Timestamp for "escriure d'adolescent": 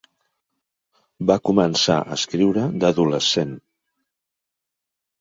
2.17-3.57